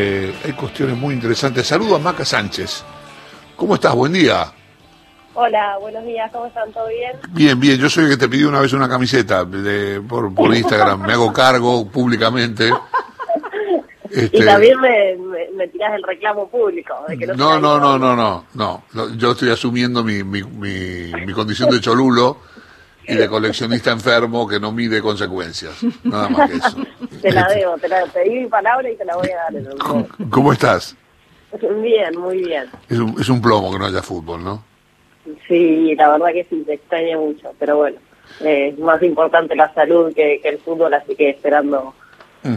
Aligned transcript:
Eh, 0.00 0.32
hay 0.44 0.52
cuestiones 0.52 0.96
muy 0.96 1.12
interesantes. 1.14 1.66
Saludo 1.66 1.96
a 1.96 1.98
Maca 1.98 2.24
Sánchez. 2.24 2.84
¿Cómo 3.56 3.74
estás? 3.74 3.96
Buen 3.96 4.12
día. 4.12 4.52
Hola, 5.34 5.76
buenos 5.80 6.04
días, 6.04 6.30
¿cómo 6.32 6.46
están? 6.46 6.72
¿Todo 6.72 6.86
bien? 6.88 7.12
Bien, 7.30 7.58
bien. 7.58 7.78
Yo 7.78 7.90
soy 7.90 8.04
el 8.04 8.10
que 8.10 8.16
te 8.16 8.28
pidió 8.28 8.48
una 8.48 8.60
vez 8.60 8.72
una 8.72 8.88
camiseta 8.88 9.44
de, 9.44 10.00
por, 10.00 10.32
por 10.32 10.54
Instagram. 10.54 11.02
Me 11.02 11.14
hago 11.14 11.32
cargo 11.32 11.86
públicamente. 11.88 12.70
Y 14.10 14.42
también 14.42 14.80
me, 14.80 15.16
me, 15.16 15.50
me 15.54 15.68
tirás 15.68 15.92
el 15.94 16.02
reclamo 16.02 16.48
público. 16.48 16.94
De 17.06 17.18
que 17.18 17.26
no, 17.26 17.34
no, 17.34 17.60
no, 17.60 17.78
no, 17.78 17.98
no, 17.98 18.16
no, 18.16 18.46
no, 18.54 18.82
no. 18.94 19.14
Yo 19.16 19.32
estoy 19.32 19.50
asumiendo 19.50 20.02
mi, 20.02 20.24
mi, 20.24 20.42
mi, 20.42 21.12
mi 21.26 21.32
condición 21.34 21.68
de 21.68 21.78
cholulo 21.82 22.38
y 23.08 23.16
de 23.16 23.28
coleccionista 23.28 23.90
enfermo 23.90 24.46
que 24.46 24.60
no 24.60 24.70
mide 24.70 25.00
consecuencias. 25.00 25.82
Nada 26.04 26.28
más 26.28 26.50
que 26.50 26.56
eso. 26.56 26.76
Te 27.22 27.32
la 27.32 27.48
debo, 27.48 27.76
te 27.78 27.88
la 27.88 28.04
pedí 28.06 28.40
mi 28.40 28.46
palabra 28.46 28.90
y 28.90 28.96
te 28.96 29.04
la 29.04 29.16
voy 29.16 29.28
a 29.30 29.36
dar. 29.36 29.56
En 29.56 29.66
el 29.66 29.78
¿Cómo, 29.78 30.06
cómo 30.30 30.52
estás? 30.52 30.94
Bien, 31.82 32.18
muy 32.18 32.44
bien. 32.44 32.66
Es 32.88 32.98
un, 32.98 33.18
es 33.18 33.28
un 33.28 33.40
plomo 33.40 33.72
que 33.72 33.78
no 33.78 33.86
haya 33.86 34.02
fútbol, 34.02 34.44
¿no? 34.44 34.62
Sí, 35.46 35.94
la 35.96 36.10
verdad 36.10 36.28
que 36.32 36.46
sí, 36.48 36.62
te 36.66 36.74
extraña 36.74 37.16
mucho, 37.16 37.52
pero 37.58 37.78
bueno, 37.78 37.98
eh, 38.40 38.68
es 38.72 38.78
más 38.78 39.02
importante 39.02 39.56
la 39.56 39.72
salud 39.74 40.14
que, 40.14 40.40
que 40.42 40.48
el 40.48 40.58
fútbol, 40.58 40.92
así 40.94 41.14
que 41.14 41.30
esperando, 41.30 41.94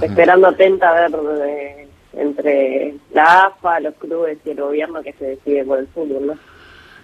esperando 0.02 0.48
atenta 0.48 0.90
a 0.90 0.94
ver 0.94 1.20
eh, 1.48 1.88
entre 2.14 2.95
la 3.14 3.48
AFA, 3.48 3.80
los 3.80 3.95
clubes 3.95 4.38
y 4.45 4.52
el 4.52 4.62
gobierno 4.62 5.02
que 5.02 5.14
se 5.14 5.26
decide 5.26 5.66
por 5.66 5.80
el 5.80 5.88
fútbol, 5.88 6.28
¿no? 6.28 6.34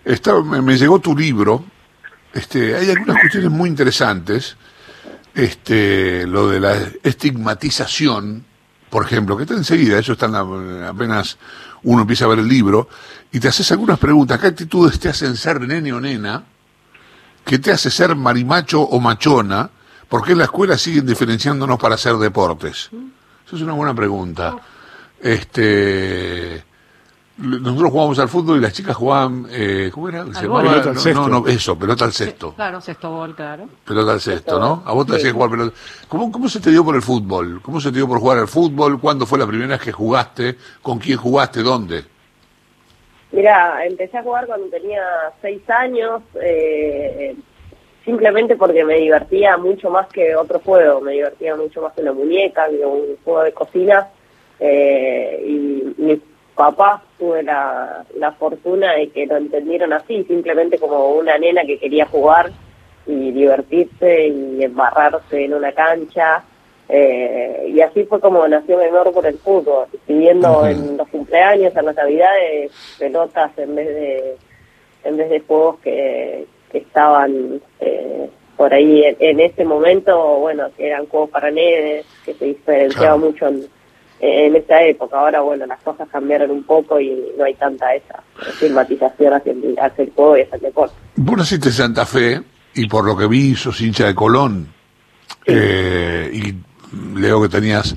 Está, 0.06 0.42
me, 0.42 0.62
me 0.62 0.78
llegó 0.78 1.00
tu 1.00 1.18
libro, 1.18 1.64
este, 2.34 2.76
hay 2.76 2.90
algunas 2.92 3.20
cuestiones 3.20 3.50
muy 3.52 3.70
interesantes, 3.70 4.56
este, 5.34 6.26
lo 6.28 6.48
de 6.50 6.60
la 6.60 6.76
estigmatización, 7.04 8.44
por 8.90 9.06
ejemplo, 9.06 9.38
que 9.38 9.44
está 9.44 9.56
enseguida, 9.56 10.00
eso 10.00 10.14
está 10.14 10.26
en 10.28 10.32
la- 10.34 10.90
apenas 10.90 11.38
uno 11.84 12.02
empieza 12.02 12.26
a 12.26 12.30
ver 12.30 12.40
el 12.40 12.48
libro, 12.48 12.90
y 13.32 13.40
te 13.40 13.48
haces 13.48 13.72
algunas 13.72 14.00
preguntas, 14.00 14.40
¿qué 14.40 14.48
actitudes 14.48 15.00
te 15.00 15.10
hacen 15.10 15.36
ser 15.36 15.62
nene 15.62 15.94
o 15.94 16.00
nena? 16.00 16.44
¿Qué 17.46 17.60
te 17.60 17.72
hace 17.72 17.90
ser 17.92 18.16
marimacho 18.16 18.82
o 18.82 19.00
machona? 19.00 19.70
¿Por 20.10 20.24
qué 20.26 20.32
en 20.32 20.40
la 20.40 20.46
escuela 20.46 20.78
siguen 20.78 21.06
diferenciándonos 21.06 21.78
para 21.80 21.96
hacer 21.96 22.16
deportes? 22.18 22.90
Eso 23.46 23.56
es 23.56 23.62
una 23.62 23.74
buena 23.74 23.94
pregunta. 23.94 24.56
Este, 25.22 26.64
nosotros 27.38 27.92
jugábamos 27.92 28.20
al 28.20 28.30
fútbol 28.30 28.58
y 28.58 28.62
las 28.62 28.74
chicas 28.74 28.96
jugaban, 28.96 29.46
eh, 29.52 29.90
¿cómo 29.94 30.10
era? 30.10 30.26
Se 30.34 30.44
llamaba- 30.44 30.62
Pelota 30.64 30.90
al 30.90 30.96
no, 30.96 31.02
cesto. 31.02 31.22
no, 31.30 31.40
no, 31.42 31.48
eso, 31.48 31.78
pelota 31.78 32.06
al 32.06 32.14
cesto. 32.14 32.54
Claro, 32.54 32.82
sexto 32.82 33.12
gol, 33.12 33.36
claro. 33.36 33.70
Pelota 33.86 34.14
al 34.14 34.22
cesto, 34.22 34.60
¿no? 34.60 34.82
A 34.86 34.94
vos 34.94 35.06
te 35.06 35.16
hacías 35.18 35.34
jugar 35.34 35.50
pelota. 35.52 35.76
¿Cómo, 36.08 36.32
¿Cómo 36.32 36.50
se 36.50 36.60
te 36.60 36.72
dio 36.72 36.84
por 36.84 36.96
el 36.96 37.02
fútbol? 37.02 37.62
¿Cómo 37.62 37.80
se 37.80 37.92
te 37.92 37.98
dio 37.98 38.08
por 38.08 38.20
jugar 38.20 38.40
al 38.40 38.48
fútbol? 38.48 39.00
¿Cuándo 39.00 39.26
fue 39.26 39.38
la 39.38 39.46
primera 39.46 39.70
vez 39.70 39.82
que 39.82 39.92
jugaste? 39.92 40.56
¿Con 40.82 40.98
quién 41.00 41.18
jugaste? 41.18 41.62
¿Dónde? 41.62 42.04
Mira, 43.32 43.86
empecé 43.86 44.18
a 44.18 44.24
jugar 44.24 44.48
cuando 44.48 44.68
tenía 44.68 45.02
seis 45.42 45.62
años, 45.70 46.22
eh, 46.42 47.36
simplemente 48.06 48.56
porque 48.56 48.86
me 48.86 48.96
divertía 48.96 49.58
mucho 49.58 49.90
más 49.90 50.08
que 50.08 50.34
otro 50.36 50.60
juego, 50.60 51.02
me 51.02 51.12
divertía 51.12 51.56
mucho 51.56 51.82
más 51.82 51.94
que 51.94 52.04
la 52.04 52.14
muñeca, 52.14 52.70
que 52.70 52.86
un 52.86 53.18
juego 53.26 53.44
de 53.44 53.52
cocina, 53.54 54.08
eh, 54.60 55.44
y 55.46 56.02
mis 56.02 56.20
papás 56.58 57.02
tuve 57.18 57.44
la, 57.44 58.04
la 58.16 58.32
fortuna 58.34 58.94
de 58.94 59.10
que 59.10 59.26
lo 59.28 59.38
entendieron 59.38 59.94
así, 59.94 60.24
simplemente 60.26 60.78
como 60.78 61.12
una 61.12 61.38
nena 61.38 61.62
que 61.66 61.80
quería 61.80 62.06
jugar 62.08 62.52
y 63.06 63.32
divertirse 63.32 64.28
y 64.28 64.64
embarrarse 64.64 65.46
en 65.46 65.54
una 65.54 65.72
cancha. 65.72 66.44
Eh, 66.90 67.72
y 67.74 67.82
así 67.82 68.04
fue 68.06 68.20
como 68.20 68.48
nació 68.48 68.78
mi 68.78 68.86
amor 68.86 69.12
por 69.14 69.26
el 69.26 69.38
fútbol, 69.38 69.86
pidiendo 70.06 70.66
en 70.66 70.98
los 70.98 71.08
cumpleaños, 71.10 71.76
en 71.76 71.86
las 71.86 71.96
navidades, 71.96 72.72
pelotas 73.00 73.52
en 73.58 73.76
vez 73.76 73.88
de 73.88 74.36
en 75.04 75.16
vez 75.16 75.30
de 75.30 75.40
juegos 75.42 75.80
que, 75.80 76.46
que 76.72 76.80
estaban 76.80 77.62
eh, 77.80 78.30
por 78.58 78.74
ahí 78.74 79.04
en, 79.06 79.16
en 79.20 79.40
ese 79.40 79.64
momento, 79.64 80.18
bueno, 80.40 80.68
que 80.76 80.88
eran 80.88 81.06
juegos 81.08 81.30
para 81.30 81.50
nenes, 81.52 82.06
que 82.26 82.34
se 82.34 82.46
diferenciaba 82.46 83.16
Claro. 83.16 83.20
mucho 83.20 83.48
en, 83.48 83.68
en 84.20 84.56
esa 84.56 84.82
época. 84.84 85.20
Ahora, 85.20 85.42
bueno, 85.42 85.66
las 85.66 85.82
cosas 85.82 86.08
cambiaron 86.12 86.52
un 86.52 86.64
poco 86.64 87.00
y 87.00 87.34
no 87.38 87.44
hay 87.46 87.54
tanta 87.56 87.94
esa 87.96 88.24
estigmatización 88.50 89.34
hacia 89.34 89.52
el, 89.52 89.76
hacia 89.80 90.04
el 90.04 90.12
juego 90.12 90.38
y 90.38 90.42
hacia 90.42 90.56
el 90.56 90.62
deporte. 90.62 90.96
Vos 91.16 91.38
naciste 91.38 91.70
en 91.70 91.74
Santa 91.74 92.06
Fe 92.06 92.42
y 92.74 92.88
por 92.88 93.06
lo 93.06 93.16
que 93.18 93.28
vi 93.28 93.56
sos 93.56 93.80
hincha 93.82 94.08
de 94.08 94.16
Colón. 94.16 94.68
Eh, 95.46 96.30
y 96.34 96.56
leo 97.20 97.42
que 97.42 97.50
tenías 97.50 97.96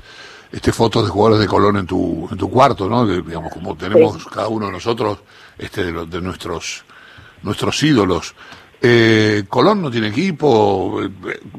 este 0.51 0.71
fotos 0.71 1.03
de 1.05 1.09
jugadores 1.09 1.39
de 1.41 1.47
Colón 1.47 1.77
en 1.77 1.85
tu 1.87 2.27
en 2.31 2.37
tu 2.37 2.49
cuarto, 2.49 2.89
¿no? 2.89 3.05
De- 3.05 3.21
digamos 3.21 3.51
como 3.53 3.75
tenemos 3.75 4.25
cada 4.27 4.47
uno 4.47 4.67
de 4.67 4.71
nosotros 4.73 5.19
este 5.57 5.85
de, 5.85 5.91
los- 5.91 6.09
de 6.09 6.21
nuestros 6.21 6.83
nuestros 7.43 7.81
ídolos. 7.83 8.35
Eh, 8.83 9.43
Colón 9.47 9.81
no 9.81 9.91
tiene 9.91 10.07
equipo. 10.07 11.01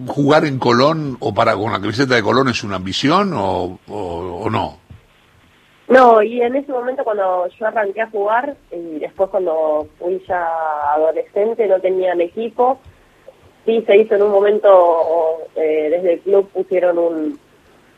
Jugar 0.08 0.44
en 0.44 0.58
Colón 0.58 1.16
o 1.20 1.32
para 1.32 1.54
con 1.54 1.70
la 1.72 1.80
camiseta 1.80 2.14
de 2.16 2.22
Colón 2.22 2.48
es 2.48 2.64
una 2.64 2.76
ambición 2.76 3.32
o, 3.34 3.78
o- 3.88 4.40
o 4.44 4.50
no. 4.50 4.78
No, 5.88 6.22
y 6.22 6.40
en 6.40 6.56
ese 6.56 6.72
momento 6.72 7.04
cuando 7.04 7.46
yo 7.48 7.66
arranqué 7.66 8.00
a 8.00 8.10
jugar 8.10 8.56
y 8.72 8.98
después 8.98 9.28
cuando 9.30 9.86
fui 9.98 10.22
ya 10.26 10.48
adolescente 10.94 11.66
no 11.68 11.78
tenían 11.80 12.20
equipo, 12.20 12.78
sí 13.66 13.82
se 13.86 13.98
hizo 13.98 14.14
en 14.14 14.22
un 14.22 14.30
momento, 14.30 15.38
eh, 15.54 15.88
desde 15.90 16.14
el 16.14 16.20
club 16.20 16.48
pusieron 16.50 16.98
un, 16.98 17.38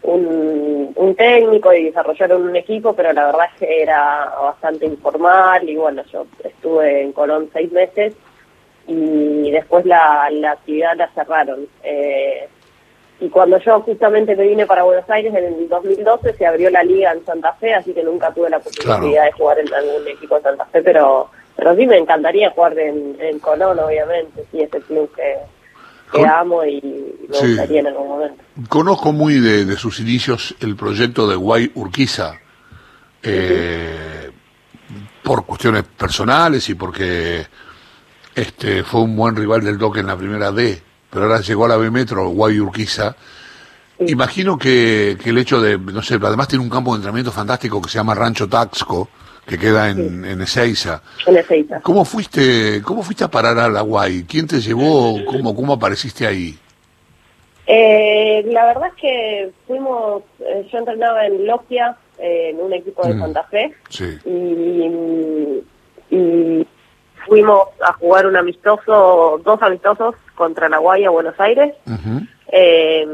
un, 0.02 0.92
un 0.96 1.14
técnico 1.14 1.72
y 1.72 1.84
desarrollaron 1.84 2.42
un 2.42 2.56
equipo, 2.56 2.94
pero 2.94 3.12
la 3.12 3.26
verdad 3.26 3.46
es 3.54 3.60
que 3.60 3.82
era 3.82 4.34
bastante 4.42 4.86
informal 4.86 5.68
y 5.68 5.76
bueno, 5.76 6.02
yo 6.12 6.26
estuve 6.42 7.02
en 7.02 7.12
Colón 7.12 7.48
seis 7.52 7.70
meses 7.70 8.14
y 8.86 9.50
después 9.50 9.84
la, 9.86 10.28
la 10.30 10.52
actividad 10.52 10.96
la 10.96 11.08
cerraron. 11.14 11.66
Eh, 11.82 12.48
y 13.20 13.28
cuando 13.28 13.58
yo 13.58 13.80
justamente 13.80 14.34
me 14.36 14.46
vine 14.46 14.66
para 14.66 14.82
Buenos 14.82 15.08
Aires 15.08 15.32
en 15.34 15.44
el 15.44 15.68
2012 15.68 16.34
se 16.34 16.46
abrió 16.46 16.68
la 16.70 16.82
liga 16.82 17.12
en 17.12 17.24
Santa 17.24 17.52
Fe, 17.54 17.72
así 17.74 17.94
que 17.94 18.02
nunca 18.02 18.32
tuve 18.34 18.50
la 18.50 18.58
posibilidad 18.58 18.98
Claro. 18.98 19.24
de 19.24 19.32
jugar 19.32 19.58
en 19.60 19.72
algún 19.72 20.08
equipo 20.08 20.34
de 20.36 20.42
Santa 20.42 20.64
Fe, 20.66 20.82
pero 20.82 21.30
pero 21.56 21.76
sí 21.76 21.86
me 21.86 21.96
encantaría 21.96 22.50
jugar 22.50 22.76
en, 22.76 23.16
en 23.20 23.38
Colón, 23.38 23.78
obviamente, 23.78 24.44
sí, 24.50 24.60
es 24.60 24.74
el 24.74 24.82
club 24.82 25.08
que, 25.14 25.36
amo 26.26 26.64
y 26.64 26.80
me 27.28 27.36
Sí. 27.36 27.46
gustaría 27.50 27.80
en 27.80 27.86
algún 27.86 28.08
momento. 28.08 28.42
Conozco 28.68 29.12
muy 29.12 29.34
de, 29.38 29.64
de 29.64 29.76
sus 29.76 30.00
inicios 30.00 30.56
el 30.60 30.74
proyecto 30.74 31.28
de 31.28 31.36
Guay 31.36 31.70
Urquiza, 31.76 32.40
eh, 33.22 34.30
por 35.22 35.46
cuestiones 35.46 35.84
personales 35.84 36.68
y 36.68 36.74
porque 36.74 37.46
este 38.34 38.82
fue 38.84 39.02
un 39.02 39.16
buen 39.16 39.36
rival 39.36 39.62
del 39.64 39.78
toque 39.78 40.00
en 40.00 40.06
la 40.06 40.16
primera 40.16 40.50
D, 40.52 40.80
pero 41.10 41.26
ahora 41.26 41.40
llegó 41.40 41.64
a 41.66 41.68
la 41.68 41.76
B 41.76 41.90
Metro, 41.90 42.28
Guay 42.28 42.58
Urquiza. 42.60 43.14
Sí. 43.98 44.06
Imagino 44.08 44.58
que, 44.58 45.16
que 45.22 45.30
el 45.30 45.38
hecho 45.38 45.60
de, 45.60 45.78
no 45.78 46.02
sé, 46.02 46.14
además 46.20 46.48
tiene 46.48 46.64
un 46.64 46.70
campo 46.70 46.92
de 46.92 46.96
entrenamiento 46.96 47.30
fantástico 47.30 47.80
que 47.80 47.88
se 47.88 47.98
llama 47.98 48.14
Rancho 48.14 48.48
Taxco, 48.48 49.08
que 49.46 49.56
queda 49.58 49.90
en, 49.90 50.24
en 50.24 50.40
Ezeiza. 50.40 51.00
En 51.26 51.36
Ezeiza. 51.36 51.80
¿Cómo 51.80 52.04
fuiste, 52.04 52.82
cómo 52.82 53.02
fuiste 53.02 53.22
a 53.24 53.30
parar 53.30 53.56
a 53.58 53.68
la 53.68 53.82
Guay? 53.82 54.24
¿Quién 54.24 54.46
te 54.48 54.60
llevó? 54.60 55.24
¿Cómo, 55.26 55.54
cómo 55.54 55.74
apareciste 55.74 56.26
ahí? 56.26 56.58
Eh, 57.66 58.44
la 58.48 58.66
verdad 58.66 58.88
es 58.88 59.00
que 59.00 59.50
fuimos, 59.66 60.22
eh, 60.40 60.68
yo 60.70 60.78
entrenaba 60.78 61.24
en 61.26 61.46
Logia, 61.46 61.96
eh, 62.18 62.50
en 62.50 62.60
un 62.60 62.72
equipo 62.74 63.06
de 63.06 63.14
Mm. 63.14 63.20
Santa 63.20 63.44
Fe, 63.44 63.72
Sí. 63.88 64.04
y, 64.26 64.28
y 64.30 64.88
fuimos 67.34 67.68
a 67.80 67.92
jugar 67.94 68.26
un 68.26 68.36
amistoso, 68.36 69.40
dos 69.44 69.60
amistosos 69.60 70.14
contra 70.36 70.68
la 70.68 70.78
Guaya, 70.78 71.10
Buenos 71.10 71.38
Aires. 71.40 71.74
Eh, 72.52 73.06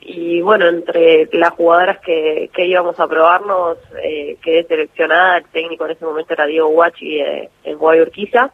y 0.00 0.40
bueno, 0.40 0.66
entre 0.66 1.28
las 1.32 1.50
jugadoras 1.50 1.98
que, 1.98 2.50
que 2.54 2.66
íbamos 2.66 2.98
a 2.98 3.06
probarnos, 3.06 3.76
eh, 4.02 4.38
quedé 4.42 4.64
seleccionada. 4.64 5.36
El 5.36 5.44
técnico 5.46 5.84
en 5.84 5.90
ese 5.90 6.04
momento 6.06 6.32
era 6.32 6.46
Diego 6.46 6.68
Guachi 6.68 7.20
eh, 7.20 7.50
en 7.64 7.76
Guay 7.76 8.00
Urquiza. 8.00 8.50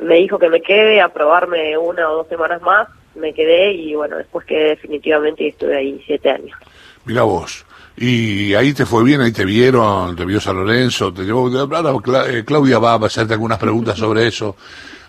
Me 0.00 0.16
dijo 0.16 0.38
que 0.38 0.50
me 0.50 0.60
quede 0.60 1.00
a 1.00 1.08
probarme 1.08 1.78
una 1.78 2.10
o 2.10 2.16
dos 2.16 2.28
semanas 2.28 2.60
más. 2.60 2.88
Me 3.14 3.32
quedé 3.32 3.72
y 3.72 3.94
bueno, 3.94 4.18
después 4.18 4.44
quedé 4.44 4.70
definitivamente 4.70 5.44
y 5.44 5.48
estuve 5.48 5.76
ahí 5.76 6.02
siete 6.04 6.30
años. 6.30 6.58
Mira 7.06 7.22
vos. 7.22 7.64
Y 7.96 8.54
ahí 8.54 8.74
te 8.74 8.86
fue 8.86 9.04
bien, 9.04 9.20
ahí 9.20 9.30
te 9.32 9.44
vieron, 9.44 10.16
te 10.16 10.24
vio 10.24 10.40
San 10.40 10.56
Lorenzo, 10.56 11.12
te 11.12 11.22
llevó. 11.22 11.46
Ahora 11.46 11.80
Cla- 11.94 12.28
eh, 12.28 12.44
Claudia 12.44 12.78
va 12.80 12.94
a 12.94 13.06
hacerte 13.06 13.34
algunas 13.34 13.58
preguntas 13.58 13.96
sobre 13.98 14.26
eso. 14.26 14.56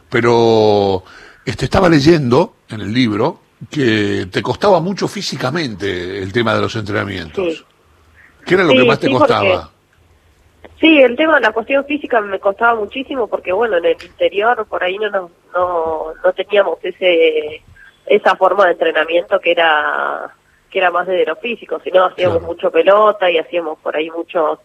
Pero 0.10 1.04
este, 1.44 1.66
estaba 1.66 1.90
leyendo 1.90 2.58
en 2.70 2.82
el 2.82 2.94
libro 2.94 3.40
que 3.72 4.28
te 4.32 4.42
costaba 4.44 4.80
mucho 4.82 5.08
físicamente 5.08 6.22
el 6.22 6.32
tema 6.32 6.54
de 6.54 6.62
los 6.62 6.76
entrenamientos. 6.76 7.58
Sí. 7.58 7.64
¿Qué 8.46 8.54
era 8.54 8.64
lo 8.64 8.72
Sí, 8.72 8.78
que 8.78 8.86
más 8.86 9.00
te 9.00 9.08
sí, 9.08 9.14
costaba? 9.14 9.72
Sí, 10.80 11.00
el 11.00 11.16
tema 11.16 11.36
de 11.36 11.42
la 11.42 11.52
cuestión 11.54 11.86
física 11.86 12.22
me 12.22 12.40
costaba 12.40 12.76
muchísimo 12.80 13.28
porque, 13.28 13.52
bueno, 13.52 13.78
en 13.78 13.86
el 13.86 13.98
interior 14.04 14.66
por 14.68 14.84
ahí 14.84 14.98
no, 14.98 15.10
nos- 15.10 15.32
no, 15.56 16.06
no 16.24 16.34
teníamos 16.34 16.78
ese 16.84 17.64
esa 18.06 18.36
forma 18.36 18.66
de 18.66 18.74
entrenamiento 18.74 19.40
que 19.40 19.52
era 19.52 20.30
que 20.76 20.80
era 20.80 20.92
más 20.92 21.08
de 21.08 21.26
lo 21.26 21.38
físico, 21.38 21.80
sino 21.82 22.04
hacíamos 22.04 22.40
Claro. 22.40 22.54
mucho 22.54 22.70
pelota 22.70 23.32
y 23.32 23.38
hacíamos 23.38 23.80
por 23.80 23.96
ahí 23.96 24.10
muchos 24.12 24.60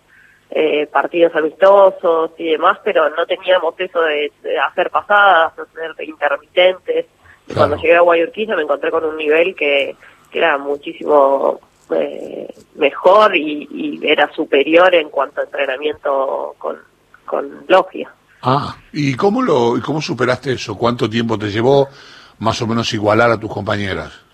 eh, 0.51 0.89
partidos 0.89 1.33
amistosos 1.37 2.33
y 2.37 2.51
demás, 2.51 2.79
pero 2.83 3.09
no 3.11 3.25
teníamos 3.27 3.79
eso 3.79 4.01
de, 4.01 4.33
hacer 4.59 4.91
pasadas, 4.91 5.53
hacer 5.57 6.09
intermitentes. 6.09 7.07
Y 7.47 7.55
cuando 7.55 7.77
llegué 7.77 7.95
a 7.95 8.01
Guayurquiza 8.01 8.57
me 8.57 8.63
encontré 8.63 8.91
con 8.91 9.05
un 9.05 9.17
nivel 9.17 9.55
que, 9.55 9.95
era 10.33 10.59
muchísimo 10.59 11.61
eh, 11.95 12.53
mejor 12.75 13.37
y, 13.37 14.01
era 14.03 14.33
superior 14.33 14.93
en 14.93 15.11
cuanto 15.11 15.43
a 15.43 15.45
entrenamiento 15.45 16.57
con, 16.59 16.77
con 17.25 17.67
logia. 17.69 18.13
Ah, 18.43 18.75
¿y 18.93 19.15
cómo, 19.15 19.43
lo, 19.43 19.79
¿y 19.79 19.81
cómo 19.81 20.01
superaste 20.01 20.55
eso? 20.55 20.77
¿Cuánto 20.77 21.09
tiempo 21.09 21.39
te 21.39 21.53
llevó 21.53 21.89
más 22.41 22.61
o 22.63 22.67
menos 22.67 22.93
igualar 22.95 23.31
a 23.31 23.39
tus 23.39 23.53
compañeras? 23.53 24.30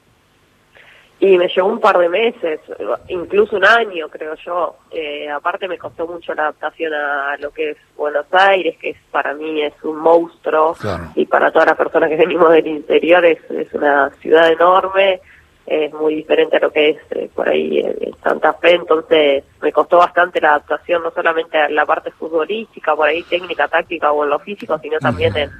Y 1.18 1.38
me 1.38 1.48
llevó 1.48 1.68
un 1.68 1.80
par 1.80 1.96
de 1.96 2.10
meses, 2.10 2.60
incluso 3.08 3.56
un 3.56 3.64
año, 3.64 4.06
creo 4.10 4.34
yo. 4.34 4.76
Eh, 4.90 5.28
aparte 5.30 5.66
me 5.66 5.78
costó 5.78 6.06
mucho 6.06 6.34
la 6.34 6.42
adaptación 6.42 6.92
a 6.92 7.36
lo 7.38 7.50
que 7.52 7.70
es 7.70 7.78
Buenos 7.96 8.26
Aires, 8.32 8.76
que 8.78 8.90
es, 8.90 8.98
para 9.10 9.32
mí 9.32 9.62
es 9.62 9.72
un 9.82 9.96
monstruo, 9.96 10.76
y 11.14 11.24
para 11.24 11.50
todas 11.50 11.68
las 11.68 11.76
personas 11.76 12.10
que 12.10 12.16
venimos 12.16 12.50
del 12.50 12.66
interior 12.66 13.24
es, 13.24 13.38
es 13.50 13.72
una 13.72 14.10
ciudad 14.20 14.50
enorme, 14.50 15.20
es 15.66 15.92
muy 15.94 16.16
diferente 16.16 16.58
a 16.58 16.60
lo 16.60 16.70
que 16.70 16.90
es 16.90 16.98
eh, 17.10 17.28
por 17.34 17.48
ahí 17.48 17.80
en 17.80 18.14
Santa 18.22 18.52
Fe, 18.54 18.74
entonces 18.74 19.42
me 19.60 19.72
costó 19.72 19.98
bastante 19.98 20.40
la 20.40 20.50
adaptación, 20.50 21.02
no 21.02 21.10
solamente 21.10 21.58
a 21.58 21.68
la 21.68 21.84
parte 21.84 22.12
futbolística, 22.12 22.94
por 22.94 23.08
ahí 23.08 23.22
técnica, 23.24 23.66
táctica 23.66 24.12
o 24.12 24.22
en 24.22 24.30
lo 24.30 24.38
físico, 24.38 24.78
sino 24.78 24.98
también 24.98 25.36
en 25.36 25.50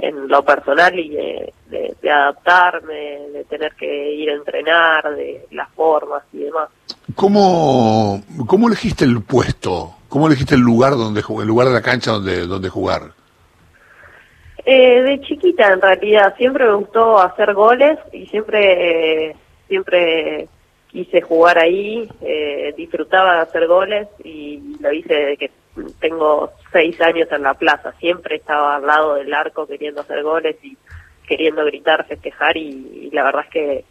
en 0.00 0.28
lo 0.28 0.44
personal 0.44 0.98
y 0.98 1.10
de, 1.10 2.10
adaptarme, 2.10 3.28
de 3.32 3.44
tener 3.44 3.74
que 3.74 4.12
ir 4.14 4.30
a 4.30 4.34
entrenar, 4.34 5.14
de 5.14 5.46
las 5.50 5.68
formas 5.70 6.22
y 6.32 6.38
demás. 6.38 6.68
¿Cómo, 7.14 8.22
cómo 8.46 8.68
elegiste 8.68 9.04
el 9.04 9.22
puesto? 9.22 9.94
¿Cómo 10.08 10.26
elegiste 10.26 10.54
el 10.54 10.62
lugar 10.62 10.92
donde 10.92 11.20
el 11.20 11.46
lugar 11.46 11.68
de 11.68 11.74
la 11.74 11.82
cancha 11.82 12.12
donde, 12.12 12.46
donde 12.46 12.68
jugar? 12.68 13.12
Eh, 14.64 15.02
de 15.02 15.20
chiquita 15.22 15.72
en 15.72 15.80
realidad 15.80 16.34
siempre 16.36 16.66
me 16.66 16.74
gustó 16.74 17.18
hacer 17.18 17.54
goles 17.54 17.98
y 18.12 18.26
siempre 18.26 19.34
siempre 19.68 20.48
quise 20.88 21.20
jugar 21.20 21.58
ahí, 21.58 22.08
eh, 22.20 22.74
disfrutaba 22.76 23.36
de 23.36 23.40
hacer 23.42 23.66
goles 23.66 24.08
y 24.24 24.76
lo 24.80 24.92
hice 24.92 25.14
desde 25.14 25.36
que 25.36 25.50
tengo 26.00 26.52
seis 26.72 27.00
años 27.00 27.28
en 27.30 27.42
la 27.42 27.54
plaza, 27.54 27.92
siempre 27.98 28.36
estaba 28.36 28.76
al 28.76 28.86
lado 28.86 29.14
del 29.14 29.32
arco 29.32 29.66
queriendo 29.66 30.00
hacer 30.00 30.22
goles 30.22 30.56
y 30.62 30.76
queriendo 31.26 31.64
gritar, 31.64 32.06
festejar 32.06 32.56
y, 32.56 33.10
la 33.12 33.24
verdad 33.24 33.44
es 33.46 33.50
que 33.50 33.84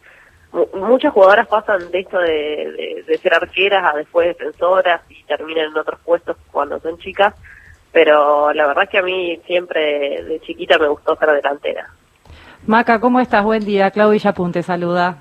muchas 0.74 1.12
jugadoras 1.12 1.46
pasan 1.48 1.90
de 1.90 2.00
esto 2.00 2.18
de, 2.18 3.18
ser 3.22 3.34
arqueras 3.34 3.94
a 3.94 3.96
después 3.96 4.28
defensoras 4.28 5.00
y 5.08 5.22
terminan 5.24 5.70
en 5.70 5.78
otros 5.78 6.00
puestos 6.00 6.36
cuando 6.50 6.80
son 6.80 6.98
chicas, 6.98 7.34
pero 7.92 8.52
la 8.52 8.66
verdad 8.66 8.84
es 8.84 8.90
que 8.90 8.98
a 8.98 9.02
mí 9.02 9.40
siempre 9.46 10.22
de 10.22 10.40
chiquita 10.40 10.78
me 10.78 10.88
gustó 10.88 11.16
ser 11.16 11.30
delantera. 11.30 11.88
Maca, 12.66 13.00
¿cómo 13.00 13.20
estás? 13.20 13.42
Buen 13.42 13.64
día. 13.64 13.90
Claudia 13.90 14.32
Punte 14.32 14.62
saluda. 14.62 15.16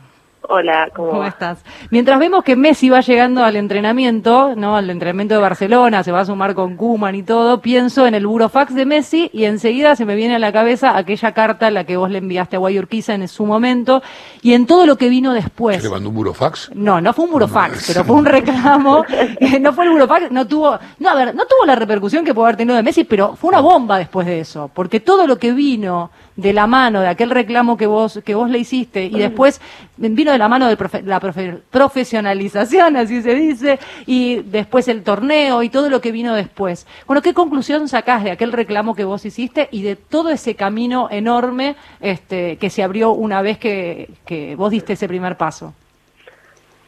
Hola, 0.52 0.90
¿cómo, 0.96 1.24
estás? 1.26 1.64
Mientras 1.92 2.18
vemos 2.18 2.44
que 2.44 2.56
Messi 2.56 2.90
va 2.90 3.02
llegando 3.02 3.44
al 3.44 3.56
entrenamiento, 3.56 4.56
¿no? 4.56 4.76
Al 4.76 4.90
entrenamiento 4.90 5.36
de 5.36 5.42
Barcelona, 5.42 6.02
se 6.02 6.12
va 6.12 6.22
a 6.22 6.26
sumar 6.26 6.56
con 6.56 6.76
Kuman 6.76 7.14
y 7.14 7.22
todo, 7.22 7.62
pienso 7.62 8.08
en 8.08 8.16
el 8.16 8.26
burofax 8.26 8.74
de 8.74 8.84
Messi 8.88 9.30
y 9.32 9.44
enseguida 9.44 9.96
se 9.96 10.06
me 10.06 10.16
viene 10.16 10.38
a 10.38 10.40
la 10.40 10.52
cabeza 10.52 10.98
aquella 10.98 11.34
carta, 11.34 11.70
la 11.70 11.84
que 11.84 11.98
vos 11.98 12.10
le 12.10 12.18
enviaste 12.18 12.56
a 12.56 12.60
Guayurquiza 12.60 13.14
en 13.14 13.28
su 13.28 13.46
momento, 13.46 14.02
y 14.42 14.54
en 14.54 14.66
todo 14.66 14.88
lo 14.88 14.96
que 14.96 15.08
vino 15.08 15.34
después. 15.34 15.84
¿Se 15.84 15.90
mandó 15.90 16.10
un 16.10 16.16
burofax? 16.16 16.72
No, 16.74 17.00
no 17.00 17.14
fue 17.14 17.26
un 17.26 17.32
burofax, 17.32 17.86
pero 17.86 18.04
fue 18.04 18.16
un 18.16 18.26
reclamo. 18.26 19.06
no 19.62 19.74
fue 19.74 19.86
el 19.86 19.92
burofax, 19.92 20.32
no 20.32 20.48
tuvo, 20.48 20.80
no, 20.98 21.10
a 21.10 21.14
ver, 21.14 21.36
no 21.36 21.46
tuvo 21.46 21.68
la 21.68 21.76
repercusión 21.76 22.26
que 22.26 22.34
pudo 22.34 22.46
haber 22.46 22.58
tenido 22.58 22.76
de 22.76 22.82
Messi, 22.82 23.04
pero 23.04 23.36
fue 23.36 23.50
una 23.50 23.60
bomba 23.60 24.00
después 24.00 24.26
de 24.26 24.40
eso, 24.40 24.72
porque 24.74 25.00
todo 25.00 25.28
lo 25.28 25.38
que 25.38 25.52
vino 25.52 26.10
de 26.40 26.54
la 26.54 26.68
mano 26.68 27.02
de 27.02 27.08
aquel 27.08 27.30
reclamo 27.30 27.78
que 27.78 27.86
vos, 27.86 28.22
que 28.26 28.34
vos 28.34 28.50
le 28.50 28.60
hiciste 28.60 29.04
y 29.04 29.20
después 29.20 29.62
vino 29.98 30.32
de 30.32 30.39
la 30.40 30.48
mano 30.48 30.68
de 30.68 30.78
la 31.04 31.20
profesionalización, 31.20 32.96
así 32.96 33.22
se 33.22 33.36
dice, 33.36 33.80
y 34.08 34.42
después 34.42 34.88
el 34.88 35.04
torneo 35.04 35.62
y 35.62 35.70
todo 35.70 35.90
lo 35.90 36.02
que 36.02 36.12
vino 36.12 36.34
después. 36.34 36.88
Bueno, 37.06 37.22
¿qué 37.22 37.34
conclusión 37.34 37.88
sacás 37.88 38.24
de 38.24 38.32
aquel 38.32 38.52
reclamo 38.52 38.96
que 38.96 39.04
vos 39.04 39.26
hiciste 39.26 39.68
y 39.72 39.84
de 39.84 39.96
todo 39.96 40.30
ese 40.30 40.56
camino 40.56 41.10
enorme 41.12 41.76
este, 42.00 42.58
que 42.58 42.70
se 42.70 42.82
abrió 42.82 43.12
una 43.12 43.42
vez 43.42 43.58
que, 43.60 44.10
que 44.26 44.56
vos 44.56 44.72
diste 44.72 44.94
ese 44.94 45.08
primer 45.08 45.36
paso? 45.36 45.74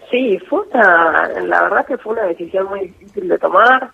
Sí, 0.10 0.40
fue 0.50 0.62
una, 0.74 1.30
la 1.46 1.64
verdad 1.64 1.86
que 1.86 1.98
fue 1.98 2.14
una 2.14 2.24
decisión 2.24 2.68
muy 2.68 2.88
difícil 2.88 3.28
de 3.28 3.38
tomar. 3.38 3.92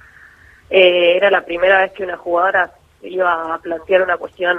Eh, 0.70 1.16
era 1.16 1.30
la 1.30 1.46
primera 1.46 1.82
vez 1.82 1.92
que 1.94 2.04
una 2.04 2.18
jugadora 2.18 2.72
iba 3.02 3.54
a 3.54 3.58
plantear 3.60 4.02
una 4.02 4.18
cuestión 4.18 4.58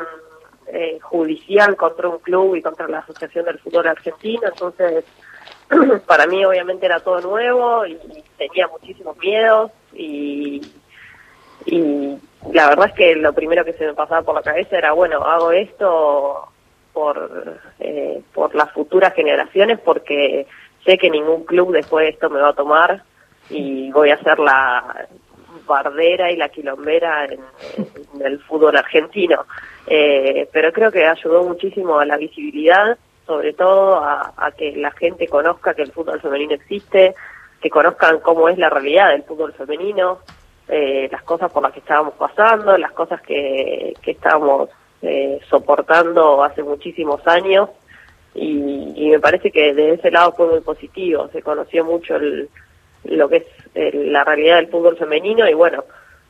eh, 0.73 0.99
judicial 1.01 1.77
contra 1.77 2.09
un 2.09 2.19
club 2.19 2.57
y 2.57 2.63
contra 2.63 2.89
la 2.89 2.99
Asociación 2.99 3.45
del 3.45 3.59
Fútbol 3.59 3.89
Argentino, 3.89 4.43
entonces 4.49 5.05
para 6.07 6.27
mí 6.27 6.45
obviamente 6.45 6.87
era 6.87 7.01
todo 7.01 7.21
nuevo 7.21 7.87
y 7.87 7.97
tenía 8.37 8.69
muchísimos 8.69 9.17
miedos 9.19 9.71
y, 9.95 10.61
y 11.67 12.19
la 12.53 12.69
verdad 12.69 12.89
es 12.89 12.95
que 12.95 13.17
lo 13.17 13.33
primero 13.33 13.65
que 13.65 13.73
se 13.75 13.87
me 13.87 13.95
pasaba 13.95 14.23
por 14.23 14.35
la 14.35 14.43
cabeza 14.43 14.79
era, 14.79 14.93
bueno, 14.93 15.23
hago 15.25 15.53
esto 15.53 16.49
por, 16.93 17.61
eh, 17.81 18.23
por 18.33 18.55
las 18.55 18.73
futuras 18.73 19.15
generaciones 19.15 19.79
porque 19.81 20.47
sé 20.85 20.99
que 20.99 21.11
ningún 21.11 21.45
club 21.45 21.73
después 21.73 22.05
de 22.05 22.11
esto 22.11 22.31
me 22.31 22.41
va 22.41 22.51
a 22.51 22.55
tomar 22.55 23.03
y 23.51 23.91
voy 23.91 24.11
a 24.11 24.23
ser 24.23 24.39
la 24.39 25.07
bardera 25.67 26.31
y 26.31 26.37
la 26.37 26.49
quilombera 26.49 27.27
en 27.27 27.41
el 28.21 28.41
fútbol 28.41 28.77
argentino. 28.77 29.45
Eh, 29.91 30.47
pero 30.53 30.71
creo 30.71 30.93
que 30.93 31.07
ayudó 31.07 31.45
muchísimo 31.45 31.99
a 31.99 32.05
la 32.05 32.19
visibilidad, 32.19 32.99
sobre 33.27 33.55
todo 33.55 33.97
a, 33.97 34.53
que 34.57 34.77
la 34.77 34.91
gente 34.91 35.27
conozca 35.29 35.73
que 35.73 35.83
el 35.83 35.93
fútbol 35.93 36.21
femenino 36.21 36.55
existe, 36.55 37.15
que 37.61 37.71
conozcan 37.71 38.21
cómo 38.21 38.51
es 38.51 38.59
la 38.59 38.69
realidad 38.69 39.11
del 39.11 39.23
fútbol 39.23 39.55
femenino, 39.55 40.19
eh, 40.69 41.09
las 41.11 41.23
cosas 41.23 41.51
por 41.51 41.63
las 41.63 41.73
que 41.73 41.81
estábamos 41.81 42.15
pasando, 42.15 42.77
las 42.77 42.93
cosas 42.93 43.23
que, 43.23 43.95
que 44.03 44.11
estábamos 44.11 44.69
eh, 45.01 45.41
soportando 45.49 46.45
hace 46.45 46.63
muchísimos 46.63 47.27
años. 47.27 47.71
Y, 48.35 49.09
me 49.11 49.21
parece 49.21 49.51
que 49.51 49.73
de 49.73 49.95
ese 49.95 50.11
lado 50.11 50.33
fue 50.33 50.47
muy 50.49 50.61
positivo, 50.61 51.29
se 51.33 51.43
conoció 51.43 51.83
mucho 51.83 52.17
el, 52.17 52.49
lo 53.05 53.29
que 53.29 53.37
es 53.75 53.95
la 53.95 54.23
realidad 54.23 54.57
del 54.57 54.69
fútbol 54.69 54.99
femenino 54.99 55.49
y 55.49 55.55
bueno, 55.55 55.83